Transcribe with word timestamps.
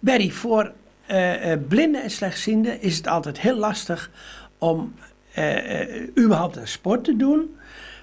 Berry, 0.00 0.30
voor 0.30 0.72
uh, 1.10 1.52
blinden 1.68 2.02
en 2.02 2.10
slechtzienden 2.10 2.80
is 2.80 2.96
het 2.96 3.06
altijd 3.06 3.40
heel 3.40 3.56
lastig 3.56 4.10
om 4.58 4.94
überhaupt 6.18 6.56
een 6.56 6.68
sport 6.68 7.04
te 7.04 7.16
doen. 7.16 7.56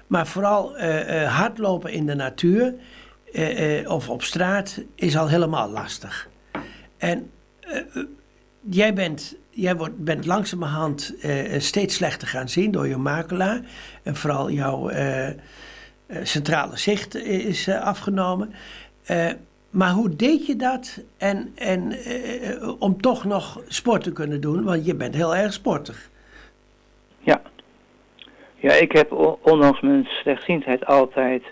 Maar 0.06 0.26
vooral 0.26 0.78
hardlopen 1.26 1.92
in 1.92 2.06
de 2.06 2.14
natuur 2.14 2.74
of 3.86 4.08
op 4.08 4.22
straat 4.22 4.82
is 4.94 5.16
al 5.16 5.28
helemaal 5.28 5.70
lastig. 5.70 6.28
En 6.96 7.30
jij 8.60 8.94
bent 8.94 9.36
jij 9.58 9.76
wordt, 9.76 10.04
bent 10.04 10.26
langzamerhand 10.26 11.14
uh, 11.22 11.60
steeds 11.60 11.94
slechter 11.94 12.28
gaan 12.28 12.48
zien 12.48 12.70
door 12.70 12.88
je 12.88 12.96
macula. 12.96 13.60
En 14.02 14.16
vooral 14.16 14.50
jouw 14.50 14.90
uh, 14.90 15.28
centrale 16.22 16.76
zicht 16.76 17.14
is 17.14 17.68
afgenomen. 17.68 18.54
Maar 19.78 19.90
hoe 19.90 20.16
deed 20.16 20.46
je 20.46 20.56
dat 20.56 21.04
en, 21.18 21.52
en, 21.54 21.92
om 22.78 23.00
toch 23.00 23.24
nog 23.24 23.62
sport 23.68 24.02
te 24.02 24.12
kunnen 24.12 24.40
doen? 24.40 24.64
Want 24.64 24.86
je 24.86 24.94
bent 24.94 25.14
heel 25.14 25.36
erg 25.36 25.52
sportig. 25.52 26.10
Ja. 27.18 27.40
Ja, 28.56 28.72
ik 28.72 28.92
heb 28.92 29.12
ondanks 29.42 29.80
mijn 29.80 30.04
slechtziendheid 30.04 30.86
altijd 30.86 31.42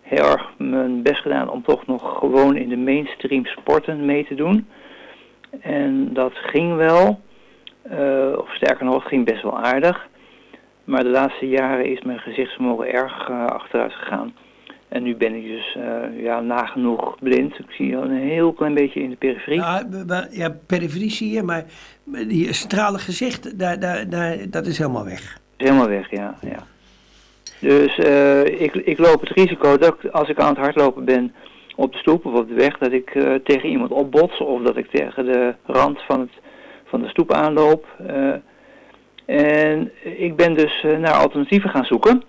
heel 0.00 0.24
erg 0.24 0.50
mijn 0.58 1.02
best 1.02 1.20
gedaan 1.20 1.50
om 1.50 1.62
toch 1.62 1.86
nog 1.86 2.18
gewoon 2.18 2.56
in 2.56 2.68
de 2.68 2.76
mainstream 2.76 3.46
sporten 3.46 4.04
mee 4.04 4.26
te 4.26 4.34
doen. 4.34 4.68
En 5.60 6.12
dat 6.12 6.32
ging 6.34 6.76
wel. 6.76 7.20
Uh, 7.92 8.38
of 8.38 8.54
sterker 8.54 8.84
nog, 8.84 8.94
het 8.94 9.08
ging 9.08 9.24
best 9.24 9.42
wel 9.42 9.58
aardig. 9.58 10.08
Maar 10.84 11.02
de 11.02 11.10
laatste 11.10 11.48
jaren 11.48 11.86
is 11.86 12.02
mijn 12.02 12.18
gezichtsvermogen 12.18 12.92
erg 12.92 13.30
achteruit 13.30 13.92
gegaan. 13.92 14.34
En 14.94 15.02
nu 15.02 15.16
ben 15.16 15.34
ik 15.34 15.46
dus 15.46 15.76
uh, 15.78 16.22
ja, 16.22 16.40
nagenoeg 16.40 17.18
blind. 17.20 17.58
Ik 17.58 17.70
zie 17.70 17.96
een 17.96 18.16
heel 18.16 18.52
klein 18.52 18.74
beetje 18.74 19.02
in 19.02 19.10
de 19.10 19.16
periferie. 19.16 19.58
Ja, 19.58 19.86
ja 20.30 20.56
periferie 20.66 21.10
zie 21.10 21.30
je, 21.30 21.42
maar 21.42 21.64
die 22.04 22.52
centrale 22.52 22.98
gezicht, 22.98 23.58
daar, 23.58 23.80
daar, 23.80 24.08
daar, 24.08 24.36
dat 24.50 24.66
is 24.66 24.78
helemaal 24.78 25.04
weg. 25.04 25.38
Helemaal 25.56 25.88
weg, 25.88 26.10
ja. 26.10 26.34
ja. 26.40 26.66
Dus 27.60 27.96
ik, 28.58 28.74
ik 28.74 28.98
loop 28.98 29.20
het 29.20 29.30
risico 29.30 29.78
dat 29.78 30.12
als 30.12 30.28
ik 30.28 30.38
aan 30.38 30.48
het 30.48 30.58
hardlopen 30.58 31.04
ben 31.04 31.34
op 31.76 31.92
de 31.92 31.98
stoep 31.98 32.26
of 32.26 32.34
op 32.34 32.48
de 32.48 32.54
weg, 32.54 32.78
dat 32.78 32.92
ik 32.92 33.10
tegen 33.44 33.68
iemand 33.68 33.90
opbots 33.90 34.38
of 34.38 34.62
dat 34.62 34.76
ik 34.76 34.90
tegen 34.90 35.24
de 35.24 35.54
rand 35.66 36.02
van 36.02 36.20
het 36.20 36.30
van 36.94 37.02
de 37.02 37.08
stoep 37.08 37.32
aanloop. 37.32 37.86
Eh, 38.06 38.34
en 39.26 39.90
ik 40.18 40.36
ben 40.36 40.54
dus 40.54 40.84
eh, 40.84 40.98
naar 40.98 41.12
alternatieven 41.12 41.70
gaan 41.70 41.84
zoeken. 41.84 42.22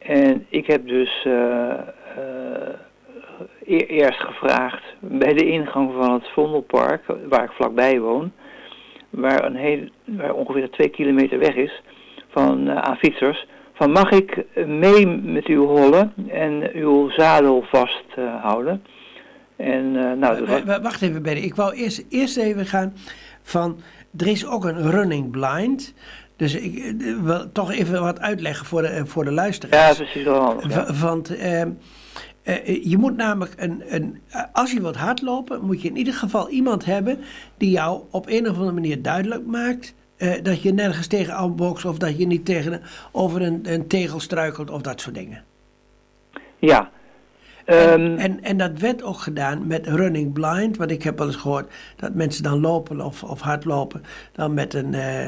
En 0.00 0.46
ik 0.48 0.66
heb 0.66 0.88
dus 0.88 1.24
uh, 1.26 1.72
eerst 3.88 4.20
gevraagd 4.20 4.82
bij 4.98 5.32
de 5.32 5.46
ingang 5.46 5.92
van 5.92 6.12
het 6.12 6.28
Vondelpark, 6.28 7.02
waar 7.28 7.44
ik 7.44 7.50
vlakbij 7.50 8.00
woon, 8.00 8.32
waar, 9.10 9.44
een 9.44 9.56
heel, 9.56 9.88
waar 10.04 10.34
ongeveer 10.34 10.70
twee 10.70 10.88
kilometer 10.88 11.38
weg 11.38 11.54
is, 11.54 11.82
van, 12.28 12.68
uh, 12.68 12.76
aan 12.76 12.96
fietsers, 12.96 13.46
van 13.74 13.90
mag 13.90 14.10
ik 14.10 14.44
mee 14.66 15.06
met 15.06 15.46
uw 15.46 15.66
hollen 15.66 16.12
en 16.28 16.70
uw 16.72 17.10
zadel 17.10 17.64
vasthouden? 17.70 18.82
en, 19.56 19.92
nou, 20.18 20.64
Wacht 20.64 21.02
even, 21.02 21.22
Benny. 21.22 21.40
Ik 21.40 21.54
wou 21.54 21.74
eerst, 21.74 22.06
eerst 22.08 22.36
even 22.36 22.66
gaan 22.66 22.92
van 23.42 23.80
er 24.16 24.26
is 24.26 24.46
ook 24.46 24.64
een 24.64 24.90
running 24.90 25.30
blind. 25.30 25.94
Dus 26.40 26.54
ik 26.54 26.78
eh, 26.78 27.16
wil 27.22 27.52
toch 27.52 27.72
even 27.72 28.02
wat 28.02 28.20
uitleggen 28.20 28.66
voor 28.66 28.82
de, 28.82 29.06
voor 29.06 29.24
de 29.24 29.32
luisteraars. 29.32 29.98
Ja, 29.98 30.04
precies 30.04 30.24
wel. 30.24 30.68
Ja. 30.68 30.94
Want 30.94 31.30
uh, 31.30 31.60
uh, 31.60 32.84
je 32.84 32.96
moet 32.98 33.16
namelijk, 33.16 33.54
een, 33.56 33.82
een, 33.86 34.20
als 34.52 34.72
je 34.72 34.80
wilt 34.80 34.96
hardlopen, 34.96 35.64
moet 35.64 35.82
je 35.82 35.88
in 35.88 35.96
ieder 35.96 36.14
geval 36.14 36.48
iemand 36.48 36.84
hebben 36.84 37.18
die 37.56 37.70
jou 37.70 38.02
op 38.10 38.28
een 38.28 38.48
of 38.48 38.54
andere 38.54 38.72
manier 38.72 39.02
duidelijk 39.02 39.46
maakt 39.46 39.94
dat 40.42 40.62
je 40.62 40.72
nergens 40.72 41.06
tegen 41.06 41.34
afbokst 41.34 41.84
of 41.84 41.98
dat 41.98 42.18
je 42.18 42.26
niet 42.26 42.44
tegen, 42.44 42.82
over 43.12 43.42
een, 43.42 43.60
een 43.72 43.86
tegel 43.86 44.20
struikelt 44.20 44.70
of 44.70 44.82
dat 44.82 45.00
soort 45.00 45.14
dingen. 45.14 45.44
Ja, 46.58 46.90
en, 47.64 47.76
ehm, 47.76 48.18
en, 48.18 48.42
en, 48.42 48.56
dat 48.56 48.78
werd 48.78 49.02
ook 49.02 49.18
gedaan 49.18 49.66
met 49.66 49.86
running 49.86 50.32
blind. 50.32 50.76
Want 50.76 50.90
ik 50.90 51.02
heb 51.02 51.18
wel 51.18 51.26
eens 51.26 51.36
gehoord 51.36 51.72
dat 51.96 52.14
mensen 52.14 52.42
dan 52.42 52.60
lopen 52.60 53.00
of, 53.00 53.22
of 53.22 53.40
hardlopen. 53.40 54.02
Dan 54.32 54.54
met 54.54 54.74
een, 54.74 54.92
uh, 54.92 55.26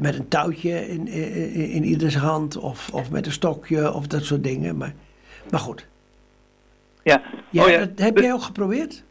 met 0.00 0.18
een 0.18 0.28
touwtje 0.28 0.88
in, 0.88 1.08
in, 1.08 1.52
in, 1.70 1.84
ieders 1.84 2.16
hand. 2.16 2.56
Of, 2.56 2.90
of 2.92 3.10
met 3.10 3.26
een 3.26 3.32
stokje 3.32 3.92
of 3.92 4.06
dat 4.06 4.24
soort 4.24 4.44
dingen. 4.44 4.76
Maar, 4.76 4.92
maar 5.50 5.60
goed. 5.60 5.86
Ja. 7.02 7.22
ja, 7.50 7.62
oh, 7.62 7.70
ja. 7.70 7.78
Dat 7.78 7.98
heb 7.98 8.18
jij 8.18 8.32
ook 8.32 8.42
geprobeerd? 8.42 9.04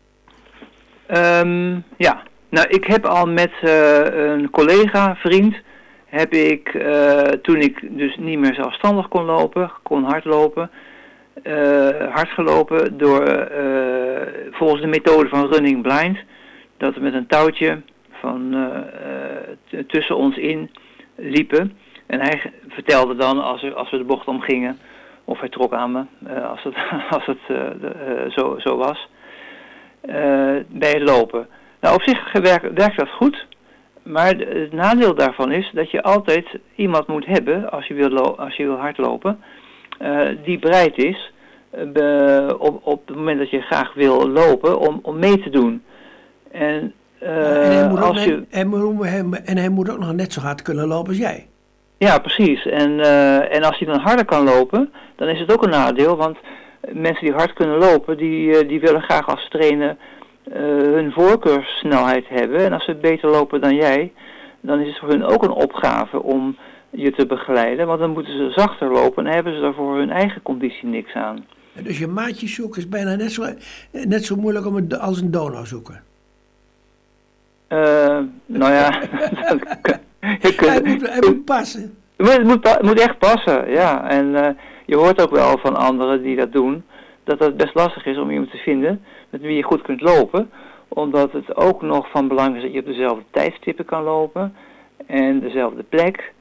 Um, 1.08 1.84
ja. 1.98 2.24
Nou, 2.50 2.68
ik 2.68 2.86
heb 2.86 3.06
al 3.06 3.26
met 3.26 3.52
uh, 3.64 4.00
een 4.12 4.50
collega, 4.50 5.16
vriend, 5.16 5.56
heb 6.06 6.34
ik, 6.34 6.70
toen 7.42 7.58
ik 7.58 7.98
dus 7.98 8.18
niet 8.18 8.40
meer 8.40 8.54
zelfstandig 8.54 9.08
kon 9.08 9.24
lopen, 9.24 9.72
kon 9.84 10.04
hardlopen, 10.04 10.70
uh, 11.44 11.54
hard 12.14 12.30
gelopen 12.30 12.98
door 12.98 13.48
volgens 14.52 14.82
de 14.82 14.88
methode 14.88 15.30
van 15.30 15.48
running 15.48 15.82
blind. 15.82 16.18
Dat 16.78 17.00
met 17.00 17.14
een 17.14 17.28
touwtje 17.28 17.82
van 18.24 18.56
uh, 18.56 19.84
tussen 19.88 20.16
ons 20.16 20.38
in 20.38 20.70
liepen. 21.16 21.78
En 22.06 22.20
hij 22.20 22.52
vertelde 22.68 23.16
dan 23.16 23.44
als, 23.44 23.62
we, 23.62 23.74
als 23.74 23.90
we 23.92 23.98
de 23.98 24.04
bocht 24.04 24.28
omgingen, 24.28 24.78
of 25.24 25.40
hij 25.40 25.50
trok 25.50 25.74
aan 25.74 25.92
me, 25.92 26.04
als 26.44 26.64
het, 26.64 26.76
als 27.18 27.26
het 27.26 27.40
zo, 28.34 28.56
zo 28.60 28.78
was, 28.78 29.08
bij 30.68 30.92
het 30.92 31.10
lopen. 31.10 31.48
Nou, 31.82 31.96
op 31.96 32.02
zich 32.02 32.32
werkt, 32.32 32.76
dat 32.98 33.10
goed. 33.10 33.46
Maar 34.04 34.36
het 34.36 34.74
nadeel 34.74 35.16
daarvan 35.16 35.52
is 35.52 35.72
dat 35.74 35.92
je 35.92 36.04
altijd 36.04 36.46
iemand 36.76 37.08
moet 37.08 37.26
hebben, 37.26 37.72
als 37.72 37.88
je 37.88 37.94
wil, 37.94 38.38
als 38.38 38.56
je 38.56 38.64
wil 38.64 38.78
hardlopen, 38.78 39.44
die 40.44 40.60
bereid 40.60 40.98
is 40.98 41.32
op, 42.58 42.80
op 42.84 43.08
het 43.08 43.16
moment 43.16 43.40
dat 43.40 43.50
je 43.50 43.62
graag 43.62 43.94
wil 43.94 44.30
lopen 44.30 44.80
om, 44.80 45.00
om 45.02 45.20
mee 45.20 45.40
te 45.40 45.50
doen. 45.50 45.84
En, 46.52 46.94
uh, 47.24 47.66
en, 47.66 47.72
hij 47.78 47.90
moet 47.90 48.02
als 48.02 48.24
je... 48.24 48.44
en, 48.50 49.46
en 49.46 49.58
hij 49.58 49.70
moet 49.70 49.90
ook 49.90 50.00
nog 50.00 50.14
net 50.14 50.34
zo 50.34 50.42
hard 50.42 50.62
kunnen 50.62 50.88
lopen 50.88 51.08
als 51.08 51.18
jij. 51.18 51.48
Ja, 51.98 52.20
precies. 52.20 52.66
En, 52.66 52.92
uh, 52.92 53.56
en 53.56 53.64
als 53.64 53.78
hij 53.78 53.88
dan 53.88 54.00
harder 54.00 54.26
kan 54.26 54.44
lopen, 54.44 54.92
dan 55.16 55.28
is 55.28 55.40
het 55.40 55.54
ook 55.54 55.64
een 55.64 55.70
nadeel. 55.70 56.18
Want 56.18 56.38
mensen 56.92 57.26
die 57.26 57.34
hard 57.34 57.54
kunnen 57.54 57.78
lopen, 57.78 58.18
die, 58.18 58.66
die 58.66 58.80
willen 58.80 59.02
graag 59.02 59.28
als 59.28 59.48
trainen 59.50 59.98
hun 60.94 61.12
voorkeurssnelheid 61.12 62.26
hebben. 62.28 62.66
En 62.66 62.74
als 62.74 62.86
ze 62.86 62.96
beter 62.96 63.30
lopen 63.30 63.62
dan 63.62 63.76
jij, 63.76 64.12
dan 64.62 64.80
is 64.80 64.88
het 64.88 64.98
voor 64.98 65.10
hun 65.10 65.26
ook 65.26 65.44
een 65.44 65.52
opgave 65.52 66.22
om 66.22 66.58
je 66.90 67.12
te 67.12 67.26
begeleiden. 67.26 67.88
Want 67.88 68.00
dan 68.00 68.12
moeten 68.12 68.34
ze 68.34 68.52
zachter 68.56 68.92
lopen 68.92 69.28
en 69.28 69.34
hebben 69.34 69.54
ze 69.56 69.62
daar 69.62 69.74
voor 69.74 69.98
hun 69.98 70.12
eigen 70.12 70.42
conditie 70.42 70.88
niks 70.88 71.14
aan. 71.14 71.46
Dus 71.82 72.00
je 72.00 72.08
maatje 72.08 72.48
zoeken 72.48 72.82
is 72.82 72.90
bijna 72.90 73.16
net 73.16 73.32
zo, 73.32 73.44
net 73.92 74.26
zo 74.26 74.36
moeilijk 74.36 74.94
als 75.00 75.22
een 75.22 75.32
donau 75.32 75.66
zoeken. 75.66 76.04
Uh, 77.74 78.20
nou 78.46 78.74
ja, 78.74 79.02
je 80.42 80.56
kunt, 80.56 80.72
hij, 80.72 80.82
moet, 80.84 81.26
moet 81.26 81.46
passen. 81.46 81.98
Het 82.18 82.44
moet, 82.44 82.70
het 82.70 82.82
moet, 82.82 83.00
echt 83.00 83.18
passen, 83.18 83.72
ja. 83.72 84.10
En 84.10 84.26
uh, 84.26 84.48
je 84.86 84.96
hoort 84.96 85.22
ook 85.22 85.32
wel 85.32 85.58
van 85.58 85.76
anderen 85.76 86.22
die 86.22 86.36
dat 86.36 86.52
doen, 86.52 86.84
dat 87.24 87.40
het 87.40 87.58
best 87.58 87.76
lastig 87.76 88.06
is 88.06 88.18
om 88.18 88.30
iemand 88.32 88.52
te 88.52 88.58
vinden 88.58 89.04
met 89.30 89.42
wie 89.42 89.56
je 89.56 89.64
goed 89.64 89.82
kunt 89.82 90.02
lopen. 90.02 90.52
Omdat 90.88 91.32
het 91.32 91.56
ook 91.56 91.82
nog 91.82 92.10
van 92.10 92.28
belang 92.28 92.56
is 92.56 92.62
dat 92.62 92.74
je 92.74 92.80
op 92.80 92.86
dezelfde 92.86 93.24
tijdstippen 93.32 93.86
kan 93.86 94.04
lopen 94.04 94.56
en 95.06 95.40
dezelfde 95.40 95.84
plek. 95.84 96.34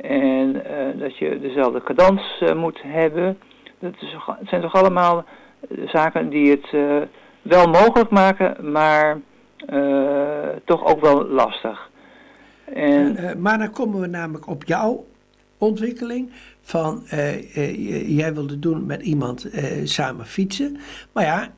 En 0.00 0.54
uh, 0.54 1.00
dat 1.00 1.16
je 1.16 1.40
dezelfde 1.40 1.82
cadans 1.82 2.42
moet 2.56 2.80
hebben. 2.82 3.38
Dat 3.78 3.94
is, 4.00 4.16
het 4.38 4.48
zijn 4.48 4.60
toch 4.60 4.74
allemaal 4.74 5.24
eh, 5.68 5.88
zaken 5.88 6.28
die 6.28 6.50
het 6.50 6.70
wel 7.42 7.66
mogelijk 7.66 8.10
maken, 8.10 8.72
maar 8.72 9.20
toch 10.64 10.84
ook 10.84 11.00
wel 11.00 11.26
lastig. 11.26 11.90
En, 12.64 13.16
uh, 13.20 13.34
maar 13.34 13.58
dan 13.58 13.70
komen 13.70 14.00
we 14.00 14.06
namelijk 14.06 14.48
op 14.48 14.64
jouw 14.64 15.04
ontwikkeling 15.58 16.30
van 16.60 17.02
jij 18.06 18.34
wilde 18.34 18.58
doen 18.58 18.86
met 18.86 19.02
iemand 19.02 19.50
samen 19.84 20.26
fietsen. 20.26 20.78
Maar 21.12 21.24
ja, 21.24 21.48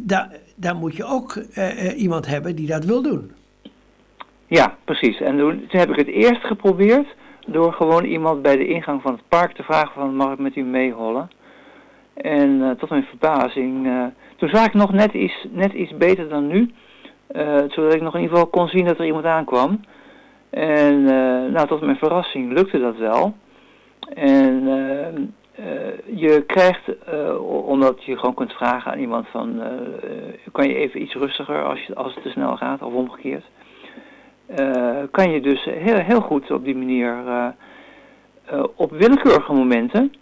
daar, 0.00 0.30
daar 0.56 0.76
moet 0.76 0.96
je 0.96 1.04
ook 1.04 1.36
iemand 1.96 2.26
hebben 2.26 2.56
die 2.56 2.66
dat 2.66 2.84
wil 2.84 3.02
doen. 3.02 3.32
Ja, 4.46 4.76
precies. 4.84 5.20
En 5.20 5.38
toen, 5.38 5.66
toen 5.68 5.80
heb 5.80 5.90
ik 5.90 5.96
het 5.96 6.06
eerst 6.06 6.44
geprobeerd 6.44 7.06
door 7.46 7.72
gewoon 7.72 8.04
iemand 8.04 8.42
bij 8.42 8.56
de 8.56 8.66
ingang 8.66 9.02
van 9.02 9.12
het 9.12 9.28
park 9.28 9.54
te 9.54 9.62
vragen 9.62 9.92
van 9.94 10.16
mag 10.16 10.32
ik 10.32 10.38
met 10.38 10.56
u 10.56 10.62
meehollen. 10.62 11.30
En 12.14 12.50
uh, 12.50 12.70
tot 12.70 12.90
mijn 12.90 13.04
verbazing, 13.04 13.86
uh, 13.86 14.04
toen 14.36 14.48
zag 14.48 14.66
ik 14.66 14.74
nog 14.74 14.92
net 14.92 15.12
iets, 15.12 15.46
net 15.50 15.72
iets 15.72 15.96
beter 15.96 16.28
dan 16.28 16.46
nu. 16.46 16.70
Uh, 17.32 17.58
zodat 17.68 17.94
ik 17.94 18.02
nog 18.02 18.14
in 18.14 18.20
ieder 18.20 18.36
geval 18.36 18.50
kon 18.50 18.68
zien 18.68 18.84
dat 18.84 18.98
er 18.98 19.04
iemand 19.04 19.24
aankwam. 19.24 19.80
En 20.50 21.04
nou, 21.52 21.66
tot 21.66 21.80
mijn 21.80 21.96
verrassing 21.96 22.52
lukte 22.52 22.80
dat 22.80 22.96
wel. 22.96 23.34
En 24.14 24.64
je 26.04 26.44
krijgt, 26.46 26.80
omdat 27.66 28.04
je 28.04 28.18
gewoon 28.18 28.34
kunt 28.34 28.52
vragen 28.52 28.92
aan 28.92 28.98
iemand 28.98 29.28
van, 29.28 29.62
kan 30.52 30.68
je 30.68 30.74
even 30.74 31.02
iets 31.02 31.14
rustiger 31.14 31.64
als, 31.64 31.86
je, 31.86 31.94
als 31.94 32.14
het 32.14 32.22
te 32.22 32.30
snel 32.30 32.56
gaat 32.56 32.82
of 32.82 32.92
omgekeerd. 32.92 33.44
kan 35.10 35.30
je 35.30 35.40
dus 35.40 35.64
heel, 35.64 35.98
heel 35.98 36.20
goed 36.20 36.50
op 36.50 36.64
die 36.64 36.76
manier 36.76 37.16
op 38.74 38.90
willekeurige 38.90 39.52
momenten 39.52 40.12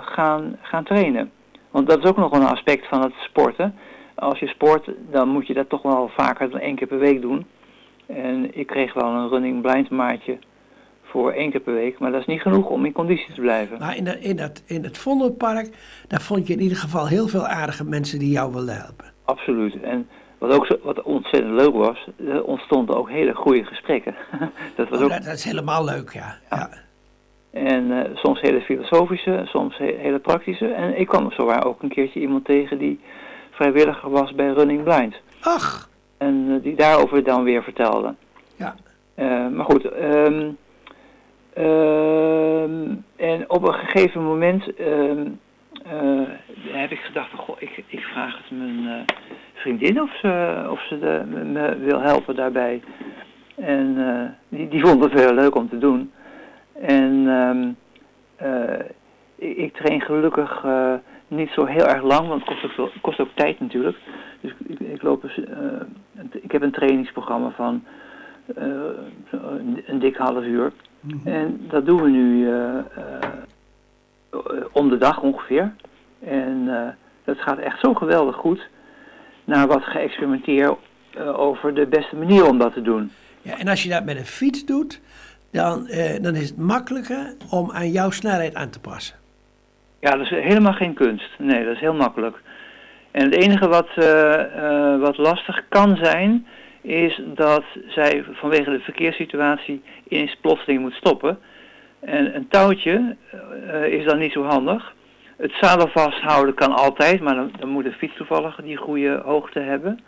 gaan, 0.00 0.58
gaan 0.60 0.84
trainen. 0.84 1.30
Want 1.70 1.88
dat 1.88 1.98
is 1.98 2.10
ook 2.10 2.16
nog 2.16 2.32
een 2.32 2.46
aspect 2.46 2.86
van 2.88 3.02
het 3.02 3.12
sporten. 3.18 3.74
Als 4.20 4.38
je 4.38 4.46
sport, 4.46 4.90
dan 5.10 5.28
moet 5.28 5.46
je 5.46 5.54
dat 5.54 5.68
toch 5.68 5.82
wel 5.82 6.10
vaker 6.16 6.50
dan 6.50 6.60
één 6.60 6.76
keer 6.76 6.86
per 6.86 6.98
week 6.98 7.20
doen. 7.20 7.46
En 8.06 8.58
ik 8.58 8.66
kreeg 8.66 8.94
wel 8.94 9.04
een 9.04 9.28
running 9.28 9.62
blind 9.62 9.90
maatje 9.90 10.38
voor 11.02 11.32
één 11.32 11.50
keer 11.50 11.60
per 11.60 11.74
week. 11.74 11.98
Maar 11.98 12.10
dat 12.10 12.20
is 12.20 12.26
niet 12.26 12.40
genoeg 12.40 12.68
om 12.68 12.84
in 12.84 12.92
conditie 12.92 13.34
te 13.34 13.40
blijven. 13.40 13.78
Maar 13.78 13.96
in, 13.96 14.22
in, 14.22 14.36
dat, 14.36 14.62
in 14.66 14.84
het 14.84 14.98
Vondelpark, 14.98 15.68
daar 16.08 16.20
vond 16.20 16.46
je 16.46 16.52
in 16.52 16.60
ieder 16.60 16.76
geval 16.76 17.08
heel 17.08 17.28
veel 17.28 17.46
aardige 17.46 17.84
mensen 17.84 18.18
die 18.18 18.30
jou 18.30 18.52
wilden 18.52 18.76
helpen. 18.76 19.12
Absoluut. 19.24 19.80
En 19.80 20.08
wat 20.38 20.52
ook 20.52 20.66
zo, 20.66 20.76
wat 20.82 21.02
ontzettend 21.02 21.54
leuk 21.54 21.74
was, 21.74 22.08
er 22.28 22.44
ontstonden 22.44 22.96
ook 22.96 23.10
hele 23.10 23.34
goede 23.34 23.64
gesprekken. 23.64 24.14
dat, 24.76 24.88
was 24.88 24.98
oh, 24.98 25.04
ook... 25.04 25.10
dat, 25.10 25.34
is 25.34 25.44
helemaal 25.44 25.84
leuk, 25.84 26.12
ja. 26.12 26.38
ja. 26.50 26.70
En 27.50 27.90
uh, 27.90 28.00
soms 28.14 28.40
hele 28.40 28.60
filosofische, 28.60 29.42
soms 29.44 29.76
hele 29.78 30.18
praktische. 30.18 30.66
En 30.66 31.00
ik 31.00 31.06
kwam 31.06 31.32
zowaar 31.32 31.66
ook 31.66 31.82
een 31.82 31.88
keertje 31.88 32.20
iemand 32.20 32.44
tegen 32.44 32.78
die 32.78 33.00
vrijwilliger 33.60 34.10
was 34.10 34.34
bij 34.34 34.52
Running 34.52 34.82
Blind. 34.82 35.14
Ach! 35.40 35.88
En 36.18 36.46
uh, 36.48 36.62
die 36.62 36.74
daarover 36.74 37.24
dan 37.24 37.42
weer 37.42 37.62
vertelde. 37.62 38.14
Ja. 38.56 38.74
Uh, 39.18 39.48
maar 39.48 39.64
goed, 39.64 39.84
um, 39.84 40.58
en 43.16 43.50
op 43.50 43.62
een 43.62 43.74
gegeven 43.74 44.24
moment 44.24 44.80
um, 44.80 45.40
heb 46.62 46.90
ik 46.90 46.98
gedacht, 46.98 47.30
goh, 47.36 47.56
ik, 47.58 47.84
ik 47.86 48.00
vraag 48.00 48.36
het 48.36 48.58
mijn 48.58 49.04
vriendin 49.54 50.02
of 50.02 50.16
ze, 50.20 50.66
of 50.70 50.80
ze 50.88 50.98
de, 50.98 51.22
me 51.46 51.78
wil 51.78 52.00
helpen 52.00 52.36
daarbij. 52.36 52.82
En 53.56 53.96
die, 54.48 54.68
die 54.68 54.80
vond 54.80 55.04
het 55.04 55.12
heel 55.12 55.34
leuk 55.34 55.54
om 55.54 55.68
te 55.68 55.78
doen. 55.78 56.12
En 56.82 57.26
um, 57.26 57.76
uh, 58.42 58.78
ik, 59.36 59.56
ik, 59.56 59.74
train 59.74 60.00
gelukkig 60.00 60.62
uh, 60.64 60.94
niet 61.30 61.50
zo 61.50 61.64
heel 61.64 61.86
erg 61.86 62.02
lang, 62.02 62.28
want 62.28 62.48
het 62.48 62.60
kost 62.60 62.78
ook, 62.78 62.90
kost 63.00 63.20
ook 63.20 63.30
tijd 63.34 63.60
natuurlijk. 63.60 63.96
Dus 64.40 64.52
ik, 64.66 64.80
ik 64.80 65.02
loop 65.02 65.24
uh, 65.24 65.46
ik 66.30 66.52
heb 66.52 66.62
een 66.62 66.72
trainingsprogramma 66.72 67.50
van 67.50 67.84
een, 68.54 69.82
een, 69.86 69.98
dik 69.98 70.16
half 70.16 70.44
uur. 70.44 70.72
Mm 71.00 71.10
-hmm. 71.10 71.32
En 71.32 71.60
dat 71.68 71.86
doen 71.86 72.02
we 72.02 72.08
nu 72.08 72.48
om 74.72 74.88
de 74.88 74.98
dag 74.98 75.20
ongeveer. 75.20 75.72
En 76.20 76.64
dat 77.24 77.38
gaat 77.38 77.58
echt 77.58 77.80
zo 77.80 77.94
geweldig 77.94 78.36
goed. 78.36 78.68
Naar 79.44 79.66
wat 79.66 79.82
geëxperimenteerd 79.82 80.76
over 81.36 81.74
de 81.74 81.86
beste 81.86 82.16
manier 82.16 82.48
om 82.48 82.58
dat 82.58 82.72
te 82.72 82.82
doen. 82.82 83.10
Ja, 83.42 83.58
en 83.58 83.68
als 83.68 83.82
je 83.82 83.88
dat 83.88 84.04
met 84.04 84.16
een 84.16 84.24
fiets 84.24 84.64
doet, 84.64 85.00
dan, 85.50 85.86
eh, 85.86 86.22
dan 86.22 86.34
is 86.34 86.48
het 86.48 86.58
makkelijker 86.58 87.34
om 87.50 87.70
aan 87.70 87.90
jouw 87.90 88.10
snelheid 88.10 88.54
aan 88.54 88.70
te 88.70 88.80
passen. 88.80 89.16
Ja, 90.00 90.10
dat 90.10 90.20
is 90.20 90.30
helemaal 90.30 90.72
geen 90.72 90.94
kunst. 90.94 91.30
Nee, 91.38 91.64
dat 91.64 91.74
is 91.74 91.80
heel 91.80 91.94
makkelijk. 91.94 92.36
En 93.10 93.24
het 93.24 93.34
enige 93.34 93.68
wat, 93.68 93.88
uh, 93.98 94.04
uh, 94.56 95.00
wat 95.00 95.16
lastig 95.16 95.64
kan 95.68 95.96
zijn, 95.96 96.46
is 96.80 97.20
dat 97.34 97.64
zij 97.88 98.24
vanwege 98.32 98.70
de 98.70 98.80
verkeerssituatie 98.80 99.82
ineens 100.08 100.36
plotseling 100.40 100.80
moet 100.80 100.92
stoppen. 100.92 101.38
En 102.00 102.34
een 102.36 102.48
touwtje 102.48 103.16
uh, 103.66 103.84
is 103.84 104.04
dan 104.04 104.18
niet 104.18 104.32
zo 104.32 104.44
handig. 104.44 104.94
Het 105.36 105.52
zadel 105.60 105.88
vasthouden 105.88 106.54
kan 106.54 106.72
altijd, 106.72 107.20
maar 107.20 107.34
dan, 107.34 107.50
dan 107.58 107.68
moet 107.68 107.84
de 107.84 107.92
fiets 107.92 108.16
toevallig 108.16 108.60
die 108.62 108.76
goede 108.76 109.20
hoogte 109.24 109.60
hebben. 109.60 110.00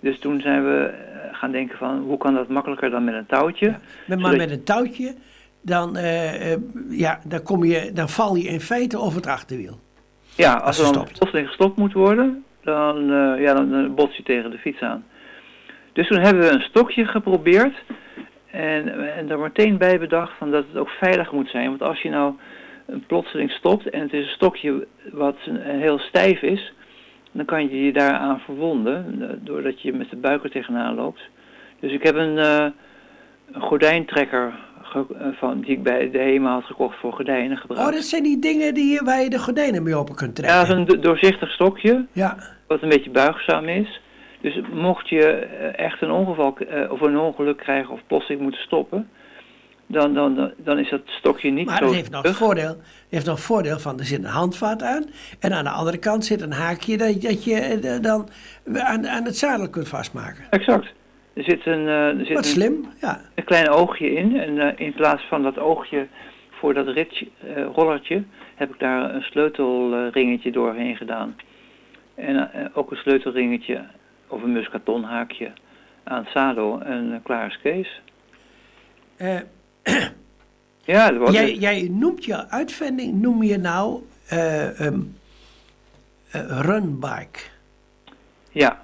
Dus 0.00 0.18
toen 0.18 0.40
zijn 0.40 0.64
we 0.64 0.84
eh, 0.84 1.36
gaan 1.38 1.52
denken 1.52 1.78
van 1.78 1.98
hoe 1.98 2.18
kan 2.18 2.34
dat 2.34 2.48
makkelijker 2.48 2.90
dan 2.90 3.04
met 3.04 3.14
een 3.14 3.26
touwtje. 3.26 3.78
Ja, 4.06 4.16
maar 4.16 4.36
met 4.36 4.50
een 4.50 4.64
touwtje, 4.64 5.14
dan, 5.60 5.96
uh, 5.96 6.50
uh, 6.50 6.56
ja, 6.90 7.20
dan, 7.26 7.42
kom 7.42 7.64
je, 7.64 7.90
dan 7.92 8.08
val 8.08 8.34
je 8.34 8.48
in 8.48 8.60
feite 8.60 8.98
over 8.98 9.16
het 9.16 9.26
achterwiel. 9.26 9.80
Ja, 10.36 10.52
als, 10.52 10.78
als 10.78 10.88
er 10.88 10.94
dan 10.94 11.08
plotseling 11.18 11.46
gestopt 11.46 11.76
moet 11.76 11.92
worden, 11.92 12.44
dan, 12.62 13.10
uh, 13.10 13.40
ja, 13.40 13.54
dan 13.54 13.94
bots 13.94 14.16
je 14.16 14.22
tegen 14.22 14.50
de 14.50 14.58
fiets 14.58 14.80
aan. 14.80 15.04
Dus 15.92 16.08
toen 16.08 16.20
hebben 16.20 16.42
we 16.42 16.50
een 16.50 16.60
stokje 16.60 17.04
geprobeerd 17.04 17.74
en, 18.50 19.14
en 19.16 19.30
er 19.30 19.38
meteen 19.38 19.78
bij 19.78 19.98
bedacht 19.98 20.32
van 20.38 20.50
dat 20.50 20.64
het 20.68 20.76
ook 20.76 20.88
veilig 20.88 21.32
moet 21.32 21.48
zijn. 21.48 21.68
Want 21.68 21.82
als 21.82 22.02
je 22.02 22.10
nou 22.10 22.34
plotseling 23.06 23.50
stopt 23.50 23.90
en 23.90 24.00
het 24.00 24.12
is 24.12 24.24
een 24.24 24.32
stokje 24.32 24.86
wat 25.12 25.36
heel 25.62 25.98
stijf 25.98 26.42
is, 26.42 26.72
dan 27.32 27.44
kan 27.44 27.68
je 27.68 27.84
je 27.84 27.92
daaraan 27.92 28.40
verwonden, 28.40 29.22
eh, 29.22 29.36
doordat 29.40 29.82
je 29.82 29.92
met 29.92 30.10
de 30.10 30.16
buik 30.16 30.44
er 30.44 30.50
tegenaan 30.50 30.94
loopt. 30.94 31.20
Dus 31.80 31.92
ik 31.92 32.02
heb 32.02 32.14
een, 32.14 32.36
uh, 32.36 32.66
een 33.52 33.60
gordijntrekker 33.60 34.46
eh, 34.46 34.54
van, 35.32 35.60
die 35.60 35.70
ik 35.70 35.82
bij 35.82 36.10
de 36.10 36.18
HEMA 36.18 36.52
had 36.52 36.64
gekocht 36.64 36.98
voor 36.98 37.12
gordijnen 37.12 37.56
gebruikt. 37.56 37.86
Oh, 37.86 37.94
dat 37.94 38.04
zijn 38.04 38.22
die 38.22 38.38
dingen 38.38 38.74
die, 38.74 39.00
waar 39.04 39.22
je 39.22 39.30
de 39.30 39.38
gordijnen 39.38 39.82
mee 39.82 39.94
open 39.94 40.14
kunt 40.14 40.34
trekken? 40.34 40.56
Ja, 40.56 40.64
dat 40.64 40.88
is 40.88 40.94
een 40.94 41.00
doorzichtig 41.00 41.50
stokje, 41.50 42.06
ja. 42.12 42.36
wat 42.66 42.82
een 42.82 42.88
beetje 42.88 43.10
buigzaam 43.10 43.68
is. 43.68 44.00
Dus 44.40 44.60
mocht 44.72 45.08
je 45.08 45.24
echt 45.76 46.02
een 46.02 46.10
ongeval 46.10 46.56
of 46.88 47.00
een 47.00 47.18
ongeluk 47.18 47.56
krijgen 47.56 47.92
of 47.92 48.00
plotseling 48.06 48.42
moeten 48.42 48.60
stoppen, 48.60 49.08
dan, 49.90 50.14
dan, 50.14 50.52
dan 50.56 50.78
is 50.78 50.90
dat 50.90 51.00
stokje 51.04 51.50
niet 51.50 51.66
maar 51.66 51.76
zo... 51.76 51.84
Maar 51.84 51.94
het 51.94 52.00
heeft 52.00 52.24
nog, 52.24 52.36
voordeel, 52.36 52.76
heeft 53.08 53.26
nog 53.26 53.40
voordeel 53.40 53.78
van, 53.78 53.98
er 53.98 54.04
zit 54.04 54.18
een 54.18 54.24
handvat 54.24 54.82
aan. 54.82 55.04
En 55.38 55.52
aan 55.52 55.64
de 55.64 55.70
andere 55.70 55.98
kant 55.98 56.24
zit 56.24 56.40
een 56.40 56.52
haakje 56.52 56.96
dat, 56.96 57.22
dat 57.22 57.44
je 57.44 57.54
eh, 57.54 58.02
dan 58.02 58.28
aan, 58.72 59.08
aan 59.08 59.24
het 59.24 59.36
zadel 59.36 59.70
kunt 59.70 59.88
vastmaken. 59.88 60.44
Exact. 60.50 60.86
Er 61.40 61.46
zit 61.46 61.66
een, 61.66 61.80
uh, 61.80 62.06
er 62.08 62.26
zit 62.26 62.34
Wat 62.34 62.44
een, 62.44 62.50
slim, 62.50 62.86
ja. 63.00 63.20
Een 63.34 63.44
klein 63.44 63.68
oogje 63.68 64.12
in. 64.12 64.40
En 64.40 64.56
uh, 64.56 64.68
in 64.76 64.92
plaats 64.92 65.22
van 65.22 65.42
dat 65.42 65.58
oogje 65.58 66.06
voor 66.50 66.74
dat 66.74 66.88
ritje, 66.88 67.28
uh, 67.44 67.66
rollertje... 67.74 68.22
heb 68.54 68.72
ik 68.72 68.78
daar 68.78 69.14
een 69.14 69.22
sleutelringetje 69.22 70.52
doorheen 70.52 70.96
gedaan. 70.96 71.36
En 72.14 72.50
ook 72.74 72.90
een 72.90 72.96
sleutelringetje 72.96 73.84
of 74.28 74.42
een 74.42 74.52
muskatonhaakje 74.52 75.52
aan 76.04 76.18
het 76.18 76.32
zadel. 76.32 76.82
En 76.82 77.20
klaar 77.22 77.46
is 77.46 77.58
Kees. 77.62 78.00
ja, 80.84 81.10
dat 81.10 81.32
jij, 81.32 81.54
jij 81.54 81.88
noemt 81.90 82.24
je 82.24 82.48
uitvinding, 82.48 83.20
noem 83.20 83.42
je 83.42 83.58
nou 83.58 84.02
uh, 84.32 84.80
um, 84.80 85.16
uh, 86.34 86.60
runbike. 86.60 87.40
Ja, 88.50 88.80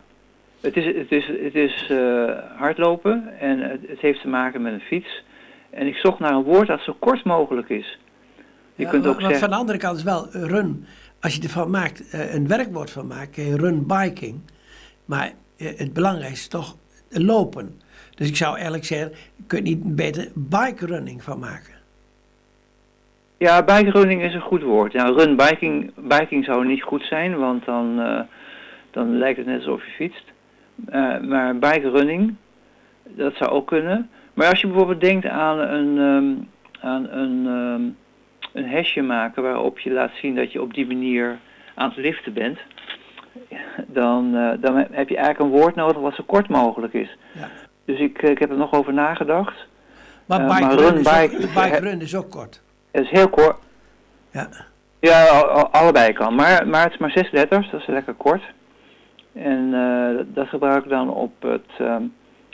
het 0.67 0.77
is, 0.77 0.97
het 0.97 1.13
is, 1.13 1.27
het 1.27 1.55
is 1.55 1.89
uh, 1.91 2.31
hardlopen 2.57 3.39
en 3.39 3.61
het, 3.61 3.81
het, 3.89 4.01
heeft 4.01 4.21
te 4.21 4.29
maken 4.29 4.63
met 4.63 4.73
een 4.73 4.81
fiets. 4.81 5.23
En 5.71 5.87
ik 5.87 5.95
zocht 5.95 6.19
naar 6.19 6.33
een 6.33 6.43
woord 6.43 6.67
dat 6.67 6.81
zo 6.81 6.97
kort 6.99 7.25
mogelijk 7.25 7.69
is. 7.69 7.99
Je 8.75 8.83
ja, 8.83 8.91
kunt 8.91 9.07
ook 9.07 9.13
maar, 9.13 9.23
zeggen... 9.23 9.41
van 9.41 9.51
de 9.51 9.57
andere 9.57 9.79
kant 9.79 9.97
is 9.97 10.03
wel 10.03 10.29
run. 10.31 10.87
Als 11.21 11.35
je 11.35 11.43
ervan 11.43 11.71
maakt, 11.71 12.13
een 12.33 12.49
werkwoord 12.49 12.91
van 12.91 13.07
maakt, 13.07 13.37
run 13.37 13.87
biking. 13.87 14.41
Maar 15.05 15.33
het 15.57 15.93
belangrijkste 15.93 16.41
is 16.41 16.49
toch 16.49 16.77
lopen. 17.11 17.81
Dus 18.15 18.29
ik 18.29 18.37
zou 18.37 18.55
eigenlijk 18.55 18.85
zeggen, 18.85 19.13
kun 19.47 19.59
je 19.59 19.65
niet 19.65 19.97
beter 19.97 20.29
bike 20.35 20.87
running 20.87 21.23
van 21.23 21.39
maken? 21.39 21.75
Ja, 23.37 23.63
bike 23.63 23.91
running 23.91 24.23
is 24.23 24.35
een 24.35 24.41
goed 24.41 24.63
woord. 24.63 24.93
Ja, 24.93 25.05
run 25.05 25.37
biking, 25.37 25.93
biking 25.97 26.45
zou 26.45 26.67
niet 26.67 26.83
goed 26.83 27.03
zijn, 27.03 27.37
want 27.37 27.65
dan, 27.65 27.97
dan 28.91 29.19
lijkt 29.19 29.39
het 29.39 29.47
net 29.47 29.59
alsof 29.59 29.85
je 29.85 29.91
fietst. 29.91 30.35
Maar 31.23 31.59
bike 31.59 31.91
running, 31.91 32.35
dat 33.03 33.35
zou 33.35 33.51
ook 33.51 33.67
kunnen. 33.67 34.11
Maar 34.35 34.49
als 34.49 34.61
je 34.61 34.67
bijvoorbeeld 34.67 35.01
denkt 35.01 35.27
aan 35.27 35.59
een, 35.59 35.99
um, 35.99 36.49
aan 36.81 37.09
een, 37.11 37.47
um, 37.47 37.97
een 38.53 38.69
hesje 38.69 39.03
maken 39.03 39.43
waarop 39.43 39.79
je 39.79 39.91
laat 39.91 40.11
zien 40.15 40.35
dat 40.35 40.53
je 40.53 40.63
op 40.63 40.75
die 40.75 40.87
manier 40.87 41.39
aan 41.75 41.89
het 41.89 41.99
liften 41.99 42.33
bent, 42.33 42.59
dan, 43.87 44.35
uh, 44.35 44.51
dan 44.61 44.77
heb 44.77 45.09
je 45.09 45.17
eigenlijk 45.17 45.39
een 45.39 45.61
woord 45.61 45.75
nodig 45.75 45.97
wat 45.97 46.15
zo 46.15 46.23
kort 46.27 46.49
mogelijk 46.49 46.93
is. 46.93 47.17
Ja. 47.33 47.49
Dus 47.85 47.99
ik, 47.99 48.23
ik 48.23 48.39
heb 48.39 48.51
er 48.51 48.57
nog 48.57 48.73
over 48.73 48.93
nagedacht. 48.93 49.67
Maar, 50.27 50.41
uh, 50.41 50.49
bike, 50.49 50.61
maar 50.61 50.75
run, 50.75 50.95
bike, 50.95 51.37
ook, 51.37 51.55
bike 51.55 51.79
run 51.79 52.01
is 52.01 52.17
ook 52.17 52.31
kort. 52.31 52.63
Het 52.91 53.05
is 53.05 53.11
heel 53.11 53.29
kort. 53.29 53.57
Ja. 54.31 54.49
Ja, 55.01 55.25
allebei 55.71 56.13
kan. 56.13 56.35
Maar, 56.35 56.69
maar 56.69 56.83
het 56.83 56.93
is 56.93 56.99
maar 56.99 57.11
zes 57.11 57.31
letters, 57.31 57.71
dat 57.71 57.81
is 57.81 57.87
lekker 57.87 58.15
kort. 58.15 58.43
En 59.37 59.73
uh, 59.73 60.25
dat 60.35 60.49
gebruik 60.49 60.85
ik 60.85 60.91
dan 60.91 61.11
op 61.11 61.43
het, 61.43 61.71
um, 61.81 62.13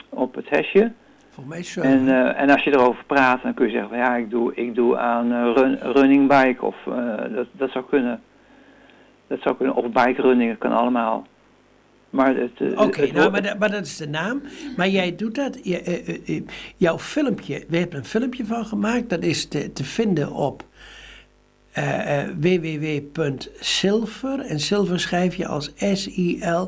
op 0.09 0.35
het 0.35 0.49
hesje. 0.49 0.91
Voor 1.29 1.47
mij 1.47 1.63
zo. 1.63 1.81
En, 1.81 2.05
uh, 2.05 2.41
en 2.41 2.49
als 2.49 2.63
je 2.63 2.71
erover 2.71 3.05
praat, 3.05 3.41
dan 3.41 3.53
kun 3.53 3.65
je 3.65 3.71
zeggen 3.71 3.89
van 3.89 3.97
ja, 3.97 4.15
ik 4.15 4.29
doe, 4.29 4.55
ik 4.55 4.75
doe 4.75 4.97
aan 4.97 5.53
run, 5.53 5.79
running 5.81 6.27
bike 6.27 6.65
of 6.65 6.75
dat, 7.35 7.47
dat 7.51 7.71
zou 7.71 7.85
kunnen. 7.89 8.21
Dat 9.27 9.41
zou 9.41 9.55
kunnen, 9.55 9.75
of 9.75 9.91
bike 9.91 10.21
running, 10.21 10.57
kan 10.57 10.71
allemaal. 10.71 11.25
Oké, 12.71 12.81
okay, 12.81 13.09
nou, 13.09 13.31
maar, 13.31 13.55
maar, 13.59 13.71
dat 13.71 13.85
is 13.85 13.97
de 13.97 14.07
naam. 14.07 14.41
Maar 14.77 14.87
jij 14.87 15.15
doet 15.15 15.35
dat. 15.35 15.59
Je, 15.63 16.05
uh, 16.27 16.35
uh, 16.35 16.41
jouw 16.77 16.99
filmpje, 16.99 17.65
we 17.67 17.77
hebben 17.77 17.97
een 17.97 18.05
filmpje 18.05 18.45
van 18.45 18.65
gemaakt. 18.65 19.09
Dat 19.09 19.23
is 19.23 19.47
te, 19.47 19.71
te 19.71 19.83
vinden 19.83 20.31
op 20.31 20.63
uh, 21.77 22.23
www.silver. 22.39 24.39
En 24.39 24.59
silver 24.59 24.99
schrijf 24.99 25.35
je 25.35 25.47
als 25.47 25.73
S-I-L-V-U-R.nl. 25.77 26.65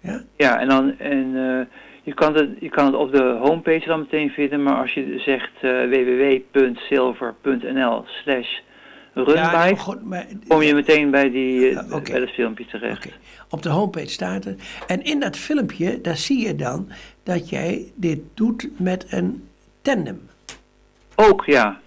Ja? 0.00 0.22
ja, 0.36 0.60
en 0.60 0.68
dan... 0.68 0.98
En, 0.98 1.34
uh, 1.34 1.60
je 2.02 2.14
kan, 2.14 2.34
het, 2.34 2.50
je 2.60 2.68
kan 2.68 2.86
het 2.86 2.94
op 2.94 3.12
de 3.12 3.38
homepage 3.40 3.86
dan 3.86 3.98
meteen 3.98 4.30
vinden, 4.30 4.62
maar 4.62 4.76
als 4.76 4.92
je 4.92 5.18
zegt 5.18 5.50
www.silver.nl 6.50 8.04
slash 8.22 8.48
runbike, 9.14 9.38
ja, 9.38 9.98
maar, 10.02 10.26
kom 10.48 10.62
je 10.62 10.74
meteen 10.74 11.10
bij, 11.10 11.30
die, 11.30 11.70
uh, 11.70 11.78
okay. 11.84 12.02
bij 12.02 12.20
dat 12.20 12.30
filmpje 12.30 12.66
terecht. 12.66 13.06
Okay. 13.06 13.18
Op 13.50 13.62
de 13.62 13.68
homepage 13.68 14.08
staat 14.08 14.44
het. 14.44 14.62
En 14.86 15.04
in 15.04 15.20
dat 15.20 15.36
filmpje, 15.36 16.00
daar 16.00 16.16
zie 16.16 16.46
je 16.46 16.54
dan 16.54 16.88
dat 17.22 17.48
jij 17.48 17.92
dit 17.94 18.20
doet 18.34 18.68
met 18.78 19.06
een 19.08 19.48
tandem. 19.82 20.28
Ook, 21.14 21.44
ja. 21.44 21.80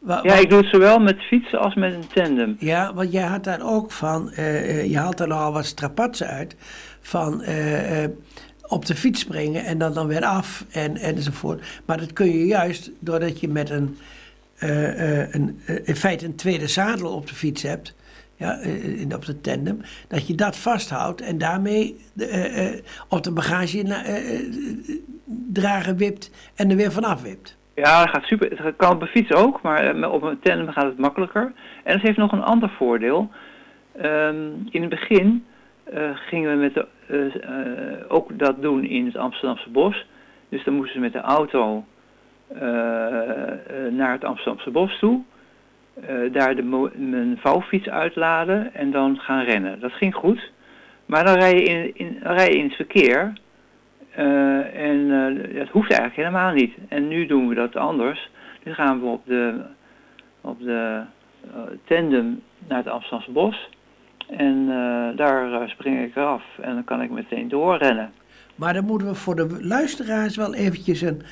Wa 0.00 0.20
ja, 0.22 0.34
ik 0.34 0.50
doe 0.50 0.60
het 0.60 0.70
zowel 0.70 0.98
met 0.98 1.20
fietsen 1.20 1.58
als 1.58 1.74
met 1.74 1.94
een 1.94 2.06
tandem. 2.14 2.56
Ja, 2.58 2.94
want 2.94 3.12
jij 3.12 3.22
had 3.22 3.44
daar 3.44 3.62
ook 3.62 3.92
van, 3.92 4.32
uh, 4.38 4.84
je 4.90 4.98
haalt 4.98 5.20
er 5.20 5.28
nogal 5.28 5.52
wat 5.52 5.64
strapatsen 5.64 6.26
uit, 6.26 6.56
van 7.00 7.42
uh, 7.42 8.04
op 8.66 8.86
de 8.86 8.94
fiets 8.94 9.20
springen 9.20 9.64
en 9.64 9.78
dan, 9.78 9.94
dan 9.94 10.06
weer 10.06 10.24
af 10.24 10.64
en, 10.70 10.96
enzovoort. 10.96 11.80
Maar 11.84 11.98
dat 11.98 12.12
kun 12.12 12.30
je 12.30 12.46
juist 12.46 12.90
doordat 12.98 13.40
je 13.40 13.48
met 13.48 13.70
een, 13.70 13.98
een 15.30 15.60
in 15.84 15.96
feite 15.96 16.24
een 16.24 16.36
tweede 16.36 16.66
zadel 16.66 17.12
op 17.12 17.28
de 17.28 17.34
fiets 17.34 17.62
hebt, 17.62 17.94
ja, 18.36 18.58
in, 18.58 19.14
op 19.14 19.24
de 19.24 19.40
tandem, 19.40 19.80
dat 20.08 20.26
je 20.26 20.34
dat 20.34 20.56
vasthoudt 20.56 21.20
en 21.20 21.38
daarmee 21.38 22.00
op 23.08 23.22
de 23.22 23.32
bagage 23.32 23.84
dragen 25.52 25.96
wipt 25.96 26.30
en 26.54 26.70
er 26.70 26.76
weer 26.76 26.92
vanaf 26.92 27.22
wipt. 27.22 27.58
Ja, 27.74 28.00
dat 28.00 28.10
gaat 28.10 28.24
super. 28.24 28.64
Het 28.64 28.76
kan 28.76 28.92
op 28.92 29.00
een 29.00 29.06
fiets 29.06 29.32
ook, 29.32 29.62
maar 29.62 29.96
eh, 29.96 30.12
op 30.12 30.22
een 30.22 30.40
tandem 30.40 30.68
gaat 30.68 30.84
het 30.84 30.98
makkelijker. 30.98 31.52
En 31.84 31.92
het 31.92 32.02
heeft 32.02 32.18
nog 32.18 32.32
een 32.32 32.42
ander 32.42 32.70
voordeel. 32.70 33.30
Um, 34.04 34.66
in 34.70 34.80
het 34.80 34.90
begin 34.90 35.44
uh, 35.94 36.10
gingen 36.14 36.50
we 36.50 36.56
met 36.56 36.74
de, 36.74 36.86
uh, 37.08 38.04
ook 38.08 38.38
dat 38.38 38.62
doen 38.62 38.84
in 38.84 39.06
het 39.06 39.16
Amsterdamse 39.16 39.70
bos. 39.70 40.06
Dus 40.48 40.64
dan 40.64 40.74
moesten 40.74 40.94
ze 40.94 41.00
met 41.00 41.12
de 41.12 41.20
auto 41.20 41.84
naar 43.90 44.12
het 44.12 44.24
Amsterdamse 44.24 44.70
bos 44.70 44.98
toe. 44.98 45.22
daar 46.32 46.56
de 46.56 46.62
mijn 46.96 47.38
vouwfiets 47.40 47.88
uitladen 47.88 48.74
en 48.74 48.90
dan 48.90 49.18
gaan 49.18 49.44
rennen. 49.44 49.80
Dat 49.80 49.92
ging 49.92 50.14
goed. 50.14 50.50
Maar 51.06 51.24
dan 51.24 51.34
rij 51.34 51.54
je 51.54 51.62
in, 51.62 51.90
in, 51.94 52.18
rij 52.22 52.48
je 52.48 52.58
in 52.58 52.64
het 52.64 52.74
verkeer 52.74 53.32
uh, 54.18 54.74
en 54.74 54.98
uh, 54.98 55.58
dat 55.58 55.68
hoeft 55.68 55.90
eigenlijk 55.90 56.16
helemaal 56.16 56.52
niet. 56.52 56.74
En 56.88 57.08
nu 57.08 57.26
doen 57.26 57.48
we 57.48 57.54
dat 57.54 57.76
anders. 57.76 58.30
Nu 58.64 58.74
gaan 58.74 59.00
we 59.00 59.06
op 59.06 59.26
de, 59.26 59.60
op 60.40 60.58
de 60.58 61.00
uh, 61.46 61.60
tandem 61.84 62.40
naar 62.68 62.78
het 62.78 62.88
Amsterdamse 62.88 63.30
bos. 63.30 63.68
En 64.28 64.66
daar 65.16 65.68
spring 65.68 66.04
ik 66.04 66.16
eraf 66.16 66.42
en 66.60 66.74
dan 66.74 66.84
kan 66.84 67.02
ik 67.02 67.10
meteen 67.10 67.48
doorrennen. 67.48 68.12
Maar 68.54 68.74
dan 68.74 68.84
moeten 68.84 69.08
we 69.08 69.14
voor 69.14 69.34
de 69.34 69.58
luisteraars 69.60 70.36
wel 70.36 70.54
eventjes 70.54 71.00
een, 71.00 71.22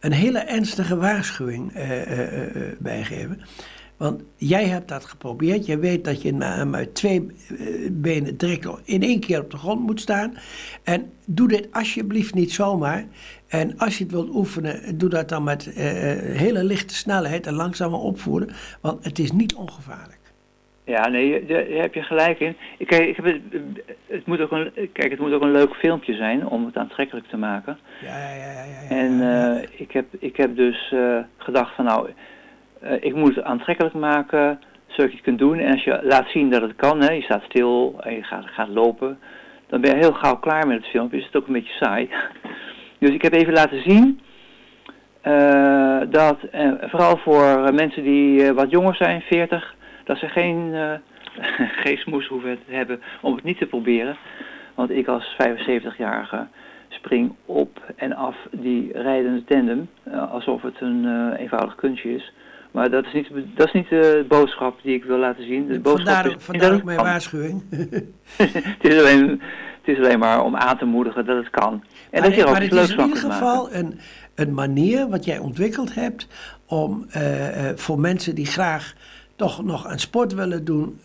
een 0.00 0.12
hele 0.12 0.38
ernstige 0.38 0.96
waarschuwing 0.96 1.72
bijgeven. 2.78 3.40
Want 3.98 4.22
jij 4.36 4.64
hebt 4.64 4.88
dat 4.88 5.04
geprobeerd. 5.04 5.66
Je 5.66 5.78
weet 5.78 6.04
dat 6.04 6.22
je 6.22 6.32
met 6.66 6.94
twee 6.94 7.26
eh, 7.48 7.56
benen 7.92 8.36
direct 8.36 8.68
in 8.84 9.02
één 9.02 9.20
keer 9.20 9.40
op 9.40 9.50
de 9.50 9.56
grond 9.56 9.80
moet 9.80 10.00
staan. 10.00 10.34
En 10.84 11.12
doe 11.26 11.48
dit 11.48 11.68
alsjeblieft 11.72 12.34
niet 12.34 12.52
zomaar. 12.52 13.04
En 13.48 13.78
als 13.78 13.98
je 13.98 14.04
het 14.04 14.12
wilt 14.12 14.34
oefenen, 14.34 14.98
doe 14.98 15.08
dat 15.08 15.28
dan 15.28 15.44
met 15.44 15.66
uh, 15.66 15.74
hele 15.74 16.64
lichte 16.64 16.94
snelheid 16.94 17.46
en 17.46 17.54
langzamer 17.54 17.98
opvoeren. 17.98 18.48
Want 18.80 19.04
het 19.04 19.18
is 19.18 19.32
niet 19.32 19.54
ongevaarlijk. 19.54 20.18
Ja, 20.84 21.08
nee, 21.08 21.46
daar 21.46 21.64
heb 21.68 21.94
je 21.94 22.02
gelijk 22.02 22.40
in. 22.40 22.56
Ik, 22.78 22.90
ik 22.90 23.16
heb 23.16 23.24
het, 23.24 23.40
het, 24.06 24.26
moet 24.26 24.40
ook 24.40 24.52
een, 24.52 24.70
kijk, 24.92 25.10
het 25.10 25.18
moet 25.18 25.32
ook 25.32 25.42
een 25.42 25.50
leuk 25.52 25.74
filmpje 25.74 26.14
zijn 26.14 26.46
om 26.46 26.64
het 26.64 26.76
aantrekkelijk 26.76 27.26
te 27.26 27.36
maken. 27.36 27.78
Ja, 28.00 28.18
ja, 28.18 28.34
ja. 28.34 28.52
ja, 28.52 28.64
ja 28.64 28.96
en 28.96 29.12
uh, 29.12 29.80
ik, 29.80 29.92
heb, 29.92 30.06
ik 30.18 30.36
heb 30.36 30.56
dus 30.56 30.92
uh, 30.94 31.18
gedacht 31.36 31.74
van 31.74 31.84
nou, 31.84 32.08
ik 33.00 33.14
moet 33.14 33.34
het 33.34 33.44
aantrekkelijk 33.44 33.94
maken, 33.94 34.60
zodat 34.86 35.10
je 35.10 35.16
het 35.16 35.24
kunt 35.24 35.38
doen. 35.38 35.58
En 35.58 35.72
als 35.72 35.84
je 35.84 36.00
laat 36.02 36.28
zien 36.28 36.50
dat 36.50 36.62
het 36.62 36.76
kan, 36.76 37.00
hè, 37.00 37.12
je 37.12 37.22
staat 37.22 37.42
stil 37.42 37.96
en 38.00 38.14
je 38.14 38.22
gaat, 38.22 38.46
gaat 38.46 38.68
lopen, 38.68 39.18
dan 39.66 39.80
ben 39.80 39.90
je 39.90 39.96
heel 39.96 40.12
gauw 40.12 40.36
klaar 40.36 40.66
met 40.66 40.76
het 40.76 40.86
filmpje. 40.86 41.18
Is 41.18 41.24
het 41.24 41.36
ook 41.36 41.46
een 41.46 41.52
beetje 41.52 41.84
saai. 41.84 42.10
dus 43.00 43.10
ik 43.10 43.22
heb 43.22 43.32
even 43.32 43.52
laten 43.52 43.82
zien 43.82 44.20
uh, 45.28 46.00
dat, 46.10 46.38
uh, 46.54 46.72
vooral 46.80 47.16
voor 47.16 47.74
mensen 47.74 48.02
die 48.02 48.52
wat 48.52 48.70
jonger 48.70 48.94
zijn, 48.94 49.20
40, 49.20 49.74
dat 50.04 50.18
ze 50.18 50.28
geen, 50.28 50.74
smoes 52.04 52.26
hoeven 52.26 52.58
te 52.66 52.74
hebben 52.74 53.00
om 53.20 53.34
het 53.34 53.44
niet 53.44 53.58
te 53.58 53.66
proberen. 53.66 54.16
Want 54.74 54.90
ik 54.90 55.06
als 55.06 55.36
75-jarige 55.42 56.46
spring 56.88 57.34
op 57.44 57.92
en 57.96 58.12
af 58.12 58.36
die 58.50 58.92
rijdende 58.92 59.44
tandem, 59.44 59.88
alsof 60.30 60.62
het 60.62 60.80
een 60.80 61.32
eenvoudig 61.36 61.74
kunstje 61.74 62.14
is. 62.14 62.32
Maar 62.70 62.90
dat 62.90 63.04
is 63.04 63.12
niet, 63.12 63.28
dat 63.54 63.66
is 63.66 63.72
niet 63.72 63.88
de 63.88 64.24
boodschap 64.28 64.78
die 64.82 64.94
ik 64.94 65.04
wil 65.04 65.18
laten 65.18 65.44
zien. 65.44 65.66
De 65.66 65.80
boodschap 65.80 66.14
vandaar, 66.14 66.26
is, 66.26 66.44
vandaar 66.44 66.72
ook 66.72 66.82
mijn 66.82 66.98
waarschuwing. 66.98 67.62
het, 68.36 68.76
is 68.80 68.98
alleen, 68.98 69.28
het 69.82 69.96
is 69.96 69.98
alleen 69.98 70.18
maar 70.18 70.44
om 70.44 70.56
aan 70.56 70.78
te 70.78 70.84
moedigen 70.84 71.26
dat 71.26 71.36
het 71.36 71.50
kan. 71.50 71.72
En 71.72 72.20
maar, 72.20 72.22
dat 72.22 72.34
je 72.34 72.44
ook 72.44 72.50
maar 72.52 72.62
het 72.62 72.72
is 72.72 72.90
in 72.90 73.00
ieder 73.00 73.16
geval 73.16 73.72
een, 73.72 73.98
een 74.34 74.54
manier 74.54 75.08
wat 75.08 75.24
jij 75.24 75.38
ontwikkeld 75.38 75.94
hebt 75.94 76.28
om 76.66 77.06
uh, 77.16 77.70
uh, 77.70 77.76
voor 77.76 78.00
mensen 78.00 78.34
die 78.34 78.46
graag 78.46 78.94
toch 79.36 79.64
nog 79.64 79.86
aan 79.86 79.98
sport 79.98 80.34
willen 80.34 80.64
doen, 80.64 81.00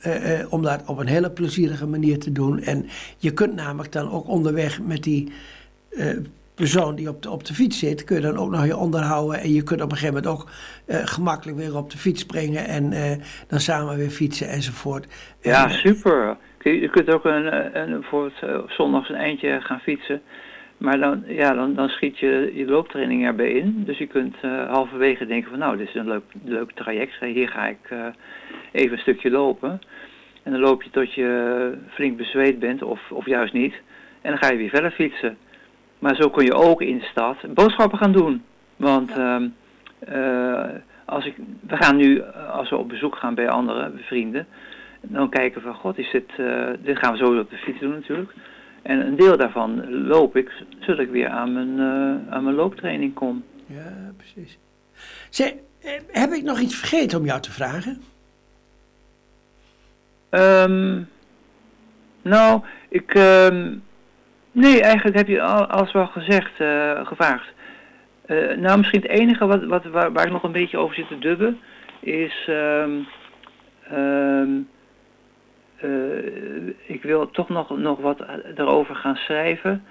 om 0.50 0.62
dat 0.62 0.84
op 0.86 0.98
een 0.98 1.08
hele 1.08 1.32
plezierige 1.32 1.88
manier 1.88 2.20
te 2.20 2.32
doen. 2.32 2.60
En 2.60 2.86
je 3.18 3.32
kunt 3.32 3.56
namelijk 3.56 3.92
dan 3.92 4.12
ook 4.12 4.28
onderweg 4.28 4.82
met 4.82 5.04
die 5.04 5.32
persoon 6.56 6.96
die 6.96 7.10
op 7.10 7.22
de, 7.22 7.30
op 7.30 7.46
de 7.46 7.54
fiets 7.54 7.80
zit, 7.80 8.04
kun 8.04 8.16
je 8.16 8.22
dan 8.22 8.38
ook 8.38 8.50
nog 8.50 8.66
je 8.66 8.78
onderhouden. 8.78 9.40
En 9.40 9.54
je 9.54 9.64
kunt 9.64 9.82
op 9.82 9.92
een 9.92 9.98
gegeven 9.98 10.24
moment 10.24 10.42
ook 10.42 10.50
uh, 10.88 10.96
gemakkelijk 11.06 11.58
weer 11.58 11.78
op 11.78 11.92
de 11.92 11.98
fiets 11.98 12.22
springen 12.22 12.66
en 12.66 12.92
uh, 12.92 13.12
dan 13.48 13.60
samen 13.60 13.98
weer 13.98 14.10
fietsen 14.10 14.50
enzovoort. 14.50 15.36
Ja, 15.42 15.70
super. 15.70 16.38
Je 16.60 16.90
kunt 16.90 17.14
ook 17.14 17.26
een, 17.26 17.78
een, 17.80 18.00
bijvoorbeeld 18.00 18.64
op 18.64 18.72
zondags 18.72 19.10
een 19.10 19.16
eindje 19.16 19.62
gaan 19.62 19.80
fietsen. 19.80 20.22
Maar 20.78 21.00
dan, 21.00 21.24
ja, 21.28 21.54
dan, 21.54 21.74
dan 21.76 21.90
schiet 21.90 22.20
je 22.20 22.52
je 22.56 22.66
looptraining 22.66 23.26
erbij 23.26 23.52
in. 23.52 23.84
Dus 23.86 23.98
je 23.98 24.08
kunt 24.08 24.36
halverwege 24.68 25.26
denken 25.26 25.50
van 25.50 25.60
nou, 25.60 25.78
dit 25.78 25.88
is 25.88 25.96
een 25.96 26.08
leuk, 26.08 26.24
leuk 26.44 26.72
traject. 26.72 27.20
Hier 27.20 27.50
ga 27.50 27.68
ik 27.68 27.90
even 28.72 28.92
een 28.92 28.98
stukje 28.98 29.30
lopen. 29.30 29.82
En 30.44 30.52
dan 30.52 30.62
loop 30.62 30.84
je 30.84 30.90
tot 30.90 31.14
je 31.14 31.74
flink 31.90 32.18
bezweet 32.18 32.60
bent 32.60 32.82
of, 32.82 33.12
of 33.12 33.26
juist 33.26 33.54
niet. 33.54 33.74
En 34.22 34.30
dan 34.32 34.38
ga 34.38 34.52
je 34.52 34.58
weer 34.58 34.70
verder 34.70 34.92
fietsen. 34.92 35.38
Maar 36.04 36.16
zo 36.16 36.30
kun 36.30 36.46
je 36.46 36.54
ook 36.54 36.82
in 36.82 36.98
de 36.98 37.06
stad 37.06 37.38
boodschappen 37.54 37.98
gaan 37.98 38.12
doen. 38.12 38.44
Want 38.76 39.10
ja. 39.16 39.50
uh, 40.10 40.70
als 41.06 41.26
ik, 41.26 41.36
we 41.68 41.78
gaan 41.78 41.96
nu, 41.96 42.24
als 42.52 42.70
we 42.70 42.78
op 42.78 42.90
bezoek 42.90 43.16
gaan 43.16 43.36
bij 43.36 43.50
andere 43.50 43.92
vrienden, 43.96 44.48
dan 45.02 45.30
kijken 45.30 45.62
we 45.62 45.68
van, 45.68 45.76
god, 45.76 45.98
is 45.98 46.12
dit, 46.12 46.30
uh, 46.38 46.70
dit 46.80 46.98
gaan 46.98 47.12
we 47.12 47.18
zo 47.18 47.40
op 47.40 47.50
de 47.50 47.58
fiets 47.58 47.80
doen 47.80 47.92
natuurlijk. 47.92 48.34
En 48.82 49.08
een 49.08 49.16
deel 49.16 49.38
daarvan 49.38 49.92
loop 50.08 50.36
ik, 50.36 50.52
zodat 50.80 51.00
ik 51.00 51.10
weer 51.10 51.30
aan 51.30 51.54
mijn, 51.54 51.78
uh, 51.78 52.34
aan 52.34 52.44
mijn 52.44 52.56
looptraining 52.56 53.14
kom. 53.14 53.44
Ja, 53.66 54.12
precies. 54.18 54.58
Zeg, 55.30 55.54
heb 56.12 56.32
ik 56.32 56.44
nog 56.44 56.60
iets 56.60 56.76
vergeten 56.76 57.20
om 57.20 57.26
jou 57.26 57.42
te 57.42 57.52
vragen? 57.52 58.02
Um, 60.30 61.08
nou, 62.22 62.62
ik... 62.90 63.14
Um, 63.14 63.84
Nee, 64.56 64.82
eigenlijk 64.82 65.18
heb 65.18 65.28
je 65.28 65.42
alles 65.42 65.92
wel 65.92 66.08
gezegd, 66.08 66.60
uh, 66.60 67.06
gevraagd. 67.06 67.54
Uh, 68.28 68.58
nou, 68.58 68.78
misschien 68.78 69.02
het 69.02 69.10
enige 69.10 69.46
wat, 69.46 69.64
wat, 69.64 69.86
waar, 69.86 70.26
ik 70.26 70.32
nog 70.32 70.44
een 70.44 70.52
beetje 70.52 70.78
over 70.78 70.96
zit 70.96 71.08
te 71.08 71.20
dubben, 71.20 71.60
is... 72.00 72.48
Um, 72.50 73.08
um, 73.94 74.70
uh, 75.84 76.68
ik 76.86 77.04
wil 77.04 77.30
toch 77.30 77.50
nog, 77.50 77.78
nog 77.78 78.00
wat 78.00 78.26
erover 78.56 78.96
gaan 78.96 79.16
schrijven 79.16 79.84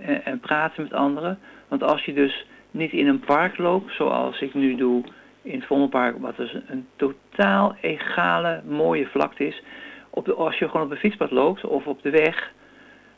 en, 0.00 0.24
en, 0.24 0.40
praten 0.40 0.82
met 0.82 0.92
anderen. 0.92 1.38
Want 1.68 1.82
als 1.82 2.04
je 2.04 2.12
dus 2.12 2.46
niet 2.70 2.92
in 2.92 3.06
een 3.06 3.20
park 3.20 3.58
loopt, 3.58 3.94
zoals 3.94 4.40
ik 4.40 4.54
nu 4.54 4.74
doe 4.74 5.04
in 5.42 5.58
het 5.58 5.66
Vondelpark, 5.66 6.18
wat 6.18 6.36
dus 6.36 6.56
een 6.66 6.86
totaal 6.96 7.76
egale, 7.80 8.62
mooie 8.66 9.06
vlakte 9.06 9.46
is. 9.46 9.62
Op 10.10 10.24
de, 10.24 10.34
als 10.34 10.58
je 10.58 10.68
gewoon 10.68 10.86
op 10.86 10.90
een 10.90 10.96
fietspad 10.96 11.30
loopt 11.30 11.64
of 11.64 11.86
op 11.86 12.02
de 12.02 12.10
weg 12.10 12.52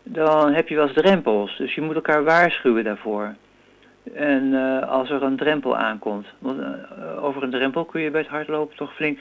dan 0.03 0.53
heb 0.53 0.69
je 0.69 0.75
wel 0.75 0.85
eens 0.89 0.97
drempels. 0.97 1.57
Dus 1.59 1.75
je 1.75 1.81
moet 1.81 1.95
elkaar 1.95 2.25
waarschuwen 2.25 2.85
daarvoor. 2.85 3.35
En 4.15 4.43
uh, 4.45 4.89
als 4.89 5.11
er 5.11 5.23
een 5.23 5.37
drempel 5.37 5.77
aankomt. 5.77 6.27
Want 6.39 6.61
uh, 6.61 7.25
over 7.25 7.43
een 7.43 7.51
drempel 7.51 7.85
kun 7.85 8.01
je 8.01 8.11
bij 8.11 8.21
het 8.21 8.31
hardlopen 8.31 8.77
toch 8.77 8.95
flink 8.95 9.19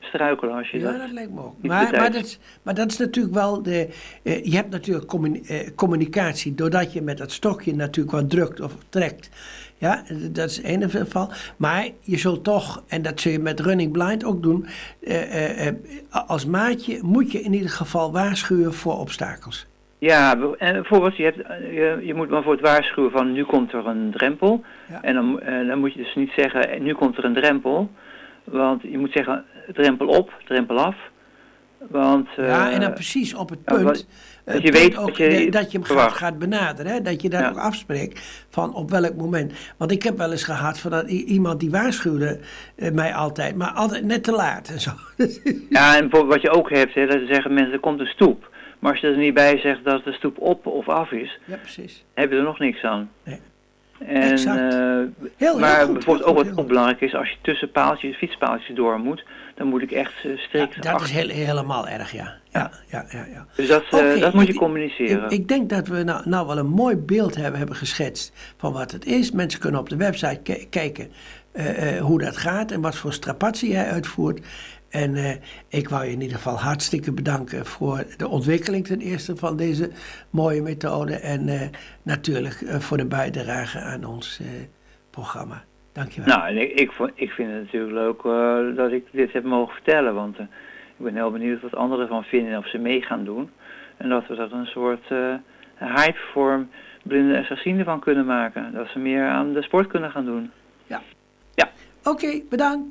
struikelen 0.00 0.54
als 0.54 0.70
je 0.70 0.78
Ja, 0.78 0.90
dat... 0.90 1.00
dat 1.00 1.10
lijkt 1.10 1.32
me 1.32 1.40
ook. 1.40 1.54
Maar, 1.62 1.90
maar, 1.90 2.12
dat, 2.12 2.24
is- 2.24 2.38
maar 2.62 2.74
dat 2.74 2.90
is 2.90 2.96
natuurlijk 2.98 3.34
wel 3.34 3.62
de. 3.62 3.88
eh, 4.22 4.44
je 4.44 4.56
hebt 4.56 4.70
natuurlijk 4.70 5.06
communi- 5.06 5.40
eh, 5.46 5.68
communicatie 5.74 6.54
doordat 6.54 6.92
je 6.92 7.02
met 7.02 7.18
dat 7.18 7.32
stokje 7.32 7.74
natuurlijk 7.74 8.16
wat 8.16 8.30
drukt 8.30 8.60
of 8.60 8.76
trekt. 8.88 9.30
Ja, 9.78 10.02
dat 10.30 10.50
is 10.50 10.62
één 10.62 10.90
geval. 10.90 11.30
Maar 11.56 11.88
je 12.00 12.18
zult 12.18 12.44
toch, 12.44 12.82
en 12.88 13.02
dat 13.02 13.20
zul 13.20 13.32
je 13.32 13.38
met 13.38 13.60
Running 13.60 13.92
Blind 13.92 14.24
ook 14.24 14.42
doen. 14.42 14.66
eh, 15.02 15.60
eh, 15.60 15.66
eh, 15.66 15.74
als 16.26 16.46
maatje 16.46 16.98
moet 17.02 17.32
je 17.32 17.40
in 17.40 17.52
ieder 17.52 17.70
geval 17.70 18.12
waarschuwen 18.12 18.74
voor 18.74 18.98
obstakels. 18.98 19.66
Ja, 19.98 20.38
en 20.58 20.72
bijvoorbeeld, 20.72 21.16
je, 21.16 21.22
hebt, 21.22 21.40
eh, 21.42 21.72
je, 21.74 21.98
je 22.06 22.14
moet 22.14 22.28
bijvoorbeeld 22.28 22.68
waarschuwen 22.68 23.10
van 23.10 23.32
nu 23.32 23.44
komt 23.44 23.72
er 23.72 23.86
een 23.86 24.10
drempel. 24.10 24.64
Ja. 24.88 25.02
En 25.02 25.14
dan, 25.14 25.40
eh, 25.40 25.66
dan 25.68 25.78
moet 25.78 25.92
je 25.92 26.02
dus 26.02 26.14
niet 26.14 26.32
zeggen, 26.36 26.68
eh, 26.70 26.80
nu 26.80 26.94
komt 26.94 27.16
er 27.18 27.24
een 27.24 27.34
drempel. 27.34 27.90
Want 28.44 28.82
je 28.82 28.98
moet 28.98 29.12
zeggen, 29.12 29.44
drempel 29.72 30.06
op, 30.06 30.32
drempel 30.44 30.78
af. 30.78 30.96
Want, 31.90 32.28
ja, 32.36 32.70
en 32.70 32.80
dan 32.80 32.92
precies 32.92 33.34
op 33.34 33.50
het 33.50 33.58
ja, 33.64 33.72
punt. 33.74 33.84
wat- 33.86 34.06
eh, 34.44 34.54
dat 34.54 34.62
je 34.62 34.70
punt 34.70 34.82
weet 34.82 34.96
ook, 34.96 35.16
je 35.16 35.50
dat 35.50 35.72
je 35.72 35.78
hem 35.78 35.86
gaat, 35.86 36.12
gaat 36.12 36.38
benaderen. 36.38 36.92
Hè? 36.92 37.00
Dat 37.00 37.22
je 37.22 37.28
daar 37.28 37.42
Ja. 37.42 37.48
ook 37.48 37.58
afspreekt 37.58 38.46
van 38.50 38.74
op 38.74 38.90
welk 38.90 39.14
moment. 39.16 39.52
Want 39.76 39.90
ik 39.92 40.02
heb 40.02 40.16
wel 40.18 40.30
eens 40.30 40.44
gehad 40.44 40.78
van 40.80 40.90
dat 40.90 41.10
iemand 41.10 41.60
die 41.60 41.70
waarschuwde 41.70 42.40
mij 42.92 43.14
altijd, 43.14 43.56
maar 43.56 43.70
altijd 43.70 44.04
net 44.04 44.24
te 44.24 44.32
laat 44.32 44.68
en 44.68 44.80
zo. 44.80 44.90
Ja, 45.70 45.96
en 45.96 46.08
wat 46.26 46.42
je 46.42 46.50
ook 46.50 46.70
hebt, 46.70 46.94
hè, 46.94 47.06
dat 47.06 47.20
zeggen 47.28 47.54
mensen, 47.54 47.72
er 47.72 47.80
komt 47.80 48.00
een 48.00 48.06
stoep. 48.06 48.54
Maar 48.86 48.94
als 48.94 49.04
je 49.04 49.10
er 49.10 49.16
niet 49.16 49.34
bij 49.34 49.58
zegt 49.58 49.84
dat 49.84 50.04
de 50.04 50.12
stoep 50.12 50.38
op 50.38 50.66
of 50.66 50.88
af 50.88 51.10
is, 51.10 51.38
ja, 51.44 51.56
precies. 51.56 52.04
heb 52.14 52.30
je 52.30 52.36
er 52.36 52.42
nog 52.42 52.58
niks 52.58 52.82
aan. 52.82 53.10
Nee. 53.24 53.40
En, 53.98 54.22
Exact. 54.22 54.58
eh, 54.72 54.78
Heel, 54.78 55.08
heel 55.36 55.58
maar 55.58 55.80
goed, 55.84 55.92
bijvoorbeeld 55.92 56.26
ook 56.28 56.36
wat 56.36 56.58
ook 56.58 56.66
belangrijk 56.66 57.00
is, 57.00 57.14
als 57.14 57.30
je 57.30 57.36
tussen 57.42 57.70
paaltjes, 57.70 58.16
fietspaaltjes 58.16 58.76
door 58.76 58.98
moet, 58.98 59.24
dan 59.54 59.66
moet 59.66 59.82
ik 59.82 59.90
echt 59.92 60.12
strikt 60.36 60.82
dat 60.82 61.00
is 61.00 61.10
heel, 61.10 61.28
helemaal 61.28 61.88
erg, 61.88 62.12
ja. 62.12 62.34
Ja, 62.50 62.70
ja, 62.90 63.04
ja. 63.08 63.26
ja. 63.32 63.46
Dus 63.56 63.68
dat, 63.68 63.82
eh, 63.90 64.20
dat 64.20 64.32
moet 64.34 64.46
je 64.46 64.54
communiceren. 64.54 65.24
Ik, 65.24 65.30
ik 65.30 65.48
denk 65.48 65.70
dat 65.70 65.88
we 65.88 66.02
nou, 66.02 66.28
nou 66.28 66.46
wel 66.46 66.58
een 66.58 66.66
mooi 66.68 66.96
beeld 66.96 67.34
hebben, 67.36 67.58
hebben 67.58 67.76
geschetst 67.76 68.32
van 68.56 68.72
wat 68.72 68.92
het 68.92 69.04
is. 69.06 69.30
Mensen 69.30 69.60
kunnen 69.60 69.80
op 69.80 69.88
de 69.88 69.96
website 69.96 70.40
ki- 70.42 70.66
kijken 70.70 71.12
eh, 71.56 71.96
eh, 71.96 72.04
hoe 72.04 72.18
dat 72.18 72.36
gaat 72.36 72.70
en 72.70 72.80
wat 72.80 72.96
voor 72.96 73.12
strapatie 73.12 73.70
jij 73.70 73.90
uitvoert. 73.90 74.46
En 74.90 75.14
eh, 75.14 75.30
ik 75.68 75.88
wou 75.88 76.04
je 76.04 76.10
in 76.10 76.20
ieder 76.20 76.36
geval 76.36 76.58
hartstikke 76.58 77.12
bedanken 77.12 77.66
voor 77.66 78.04
de 78.16 78.28
ontwikkeling 78.28 78.86
ten 78.86 79.00
eerste 79.00 79.36
van 79.36 79.56
deze 79.56 79.90
mooie 80.30 80.62
methode. 80.62 81.14
En 81.14 81.70
natuurlijk 82.02 82.64
voor 82.68 82.96
de 82.96 83.06
bijdrage 83.06 83.80
aan 83.80 84.04
ons 84.04 84.40
programma. 85.10 85.64
Dankjewel. 85.92 86.36
Nou, 86.36 86.48
en 86.48 86.56
ik, 86.56 86.70
ik, 86.70 86.92
ik 87.14 87.30
vind 87.30 87.50
het 87.52 87.62
natuurlijk 87.62 87.92
leuk 87.92 88.22
dat 88.76 88.92
ik 88.92 89.04
dit 89.10 89.32
heb 89.32 89.44
mogen 89.44 89.74
vertellen, 89.74 90.14
want 90.14 90.38
ik 90.38 90.48
ben 91.04 91.14
heel 91.14 91.30
benieuwd 91.30 91.62
wat 91.62 91.74
anderen 91.74 92.04
ervan 92.04 92.24
vinden 92.24 92.52
en 92.52 92.58
of 92.58 92.68
ze 92.68 92.78
mee 92.78 93.02
gaan 93.02 93.24
doen. 93.24 93.50
En 93.96 94.08
dat 94.08 94.26
we 94.26 94.34
dat 94.34 94.52
een 94.52 94.66
soort 94.66 95.08
hype 95.78 96.20
voor 96.32 96.66
blinden 97.02 97.46
en 97.48 97.84
van 97.84 98.00
kunnen 98.00 98.26
maken. 98.26 98.72
Dat 98.72 98.88
ze 98.88 98.98
meer 98.98 99.28
aan 99.28 99.52
de 99.52 99.62
sport 99.62 99.86
kunnen 99.86 100.10
gaan 100.10 100.24
doen. 100.24 100.50
Oké, 102.06 102.40
bedankt. 102.50 102.84